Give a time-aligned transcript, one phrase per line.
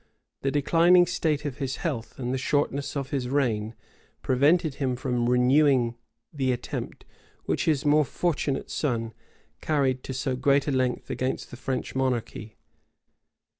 [0.41, 3.75] The declining state of his health, and the shortness of his reign,
[4.23, 5.93] prevented him from renewing
[6.33, 7.05] the attempt,
[7.45, 9.13] which his more fortunate son
[9.61, 12.55] carried to so great a length against the French monarchy.